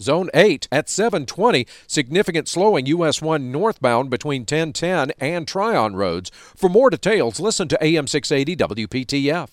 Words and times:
Zone 0.00 0.30
8 0.32 0.68
at 0.70 0.88
720. 0.88 1.66
Significant 1.86 2.48
slowing 2.48 2.86
US 2.86 3.20
1 3.20 3.50
northbound 3.50 4.10
between 4.10 4.42
1010 4.42 5.12
and 5.18 5.48
Tryon 5.48 5.96
roads. 5.96 6.30
For 6.56 6.68
more 6.68 6.90
details, 6.90 7.40
listen 7.40 7.68
to 7.68 7.84
AM 7.84 8.06
680 8.06 8.86
WPTF. 8.86 9.48